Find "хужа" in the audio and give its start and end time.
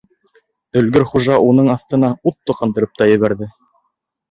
1.11-1.35